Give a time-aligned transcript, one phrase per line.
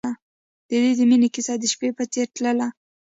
[0.67, 2.67] د دوی د مینې کیسه د شپه په څېر تلله.